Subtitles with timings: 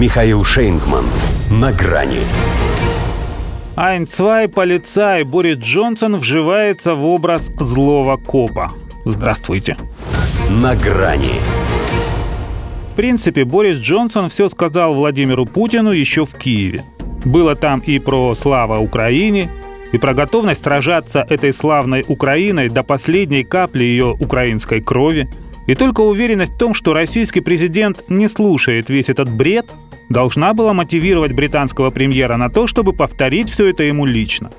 [0.00, 1.04] Михаил Шейнгман.
[1.50, 2.20] На грани.
[3.76, 8.72] Айнцвай полицай Борис Джонсон вживается в образ злого копа.
[9.04, 9.76] Здравствуйте.
[10.48, 11.34] На грани.
[12.92, 16.82] В принципе, Борис Джонсон все сказал Владимиру Путину еще в Киеве.
[17.26, 19.50] Было там и про слава Украине,
[19.92, 25.28] и про готовность сражаться этой славной Украиной до последней капли ее украинской крови–
[25.70, 29.66] и только уверенность в том, что российский президент не слушает весь этот бред,
[30.10, 34.50] должна была мотивировать британского премьера на то, чтобы повторить все это ему лично.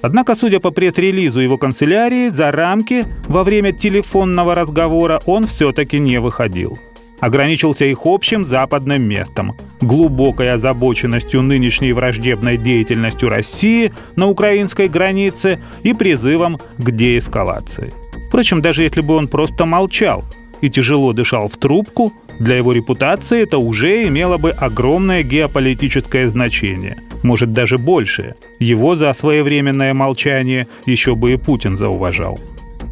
[0.00, 6.18] Однако, судя по пресс-релизу его канцелярии, за рамки во время телефонного разговора он все-таки не
[6.18, 6.78] выходил.
[7.18, 15.92] Ограничился их общим западным местом, глубокой озабоченностью нынешней враждебной деятельностью России на украинской границе и
[15.92, 17.92] призывом к деэскалации.
[18.28, 20.24] Впрочем, даже если бы он просто молчал–
[20.60, 27.02] и тяжело дышал в трубку, для его репутации это уже имело бы огромное геополитическое значение,
[27.22, 28.36] может даже большее.
[28.58, 32.40] Его за своевременное молчание еще бы и Путин зауважал.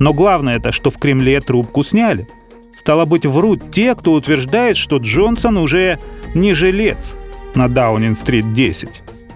[0.00, 2.28] Но главное это, что в Кремле трубку сняли.
[2.76, 5.98] Стало быть, врут те, кто утверждает, что Джонсон уже
[6.34, 7.16] не жилец
[7.54, 8.88] на Даунинг-стрит 10.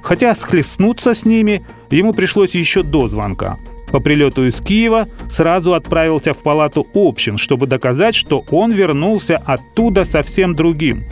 [0.03, 3.59] Хотя схлестнуться с ними ему пришлось еще до звонка–
[3.93, 10.07] по прилету из Киева сразу отправился в палату общин, чтобы доказать, что он вернулся оттуда
[10.07, 11.05] совсем другим.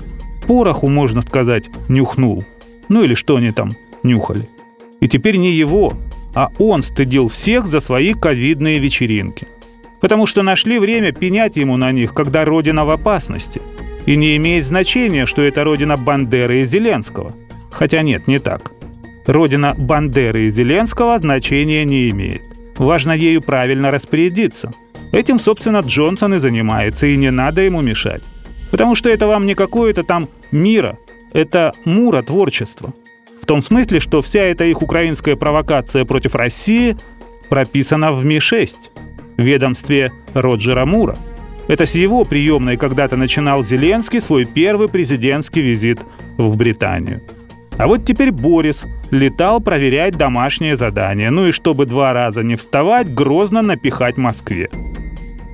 [0.48, 2.42] Пороху, можно сказать, нюхнул.
[2.88, 3.70] Ну или что они там
[4.02, 4.48] нюхали.
[5.00, 5.92] И теперь не его,
[6.34, 9.46] а он стыдил всех за свои ковидные вечеринки.
[10.00, 13.60] Потому что нашли время пенять ему на них, когда Родина в опасности.
[14.06, 17.34] И не имеет значения, что это Родина Бандеры и Зеленского.
[17.70, 18.72] Хотя нет, не так.
[19.26, 22.49] Родина Бандеры и Зеленского значения не имеет.
[22.80, 24.70] Важно ею правильно распорядиться.
[25.12, 28.22] Этим, собственно, Джонсон и занимается, и не надо ему мешать.
[28.70, 30.96] Потому что это вам не какое-то там мира,
[31.34, 32.94] это мура творчество.
[33.42, 36.96] В том смысле, что вся эта их украинская провокация против России
[37.50, 38.70] прописана в Ми-6,
[39.36, 41.16] ведомстве Роджера Мура.
[41.69, 46.00] Это с его приемной когда-то начинал Зеленский свой первый президентский визит
[46.38, 47.20] в Британию.
[47.80, 53.14] А вот теперь Борис летал проверять домашнее задание, ну и чтобы два раза не вставать,
[53.14, 54.68] грозно напихать Москве.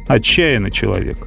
[0.09, 1.19] Отчаянный человек.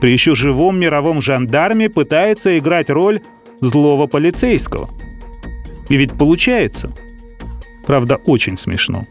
[0.00, 3.20] При еще живом мировом жандарме пытается играть роль
[3.60, 4.88] злого полицейского.
[5.90, 6.90] И ведь получается.
[7.86, 9.06] Правда, очень смешно.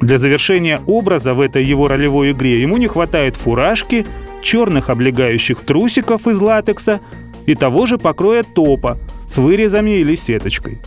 [0.00, 4.06] Для завершения образа в этой его ролевой игре ему не хватает фуражки,
[4.40, 7.00] черных облегающих трусиков из латекса
[7.46, 8.98] и того же покроя топа–
[9.30, 10.78] с вырезами или сеточкой.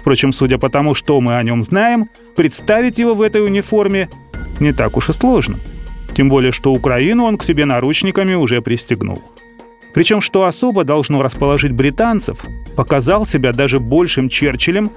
[0.00, 4.08] Впрочем, судя по тому, что мы о нем знаем, представить его в этой униформе
[4.60, 5.58] не так уж и сложно.
[6.14, 9.22] Тем более, что Украину он к себе наручниками уже пристегнул.
[9.92, 12.44] Причем, что особо должно расположить британцев,
[12.76, 14.90] показал себя даже большим Черчиллем,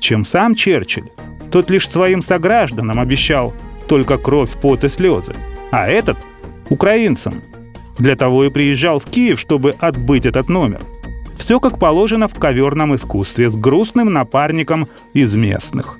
[0.00, 1.10] чем сам Черчилль.
[1.50, 3.54] Тот лишь своим согражданам обещал
[3.88, 5.34] только кровь, пот и слезы.
[5.70, 6.18] А этот–
[6.68, 7.42] украинцам.
[7.98, 10.82] Для того и приезжал в Киев, чтобы отбыть этот номер–
[11.46, 15.96] все как положено в коверном искусстве с грустным напарником из местных.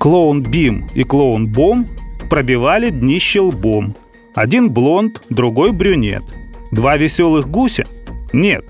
[0.00, 1.86] Клоун Бим и клоун Бом
[2.30, 3.94] пробивали днище лбом.
[4.34, 6.22] Один блонд, другой брюнет.
[6.70, 7.84] Два веселых гуся?
[8.32, 8.64] Нет.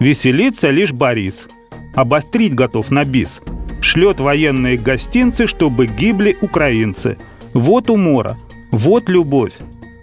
[0.00, 1.46] Веселится лишь Борис.
[1.94, 3.42] Обострить готов на бис.
[3.82, 7.18] Шлет военные гостинцы, чтобы гибли украинцы.
[7.52, 8.38] Вот умора,
[8.70, 9.52] вот любовь.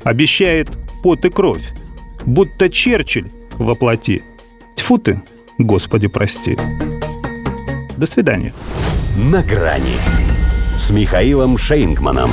[0.04, 0.70] Обещает
[1.02, 1.68] пот и кровь.
[2.28, 4.22] Будто Черчилль воплоти.
[4.76, 5.20] Тьфу ты,
[5.58, 6.58] Господи, прости.
[7.98, 8.54] До свидания.
[9.16, 9.98] На грани
[10.78, 12.32] с Михаилом Шейнгманом.